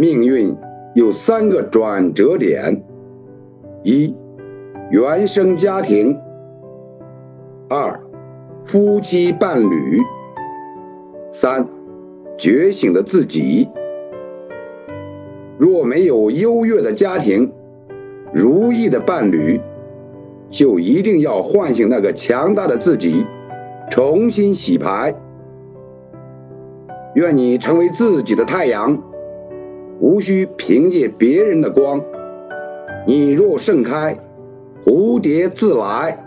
[0.00, 0.56] 命运
[0.94, 2.84] 有三个转折点：
[3.82, 4.14] 一、
[4.92, 6.16] 原生家庭；
[7.68, 8.00] 二、
[8.62, 10.00] 夫妻伴侣；
[11.32, 11.66] 三、
[12.36, 13.68] 觉醒的自己。
[15.58, 17.50] 若没有优越的家庭，
[18.32, 19.60] 如意的伴侣，
[20.48, 23.26] 就一定要唤醒那个强大的自己，
[23.90, 25.16] 重新洗牌。
[27.16, 29.02] 愿你成为自己的太阳，
[30.00, 32.02] 无需凭借别人的光。
[33.06, 34.16] 你若盛开，
[34.84, 36.24] 蝴蝶自来。